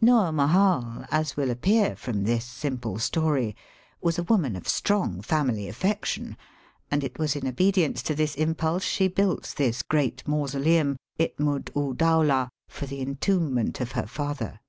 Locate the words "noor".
0.00-0.30